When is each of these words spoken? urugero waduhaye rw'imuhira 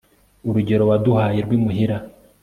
urugero 0.47 0.83
waduhaye 0.91 1.39
rw'imuhira 1.45 1.97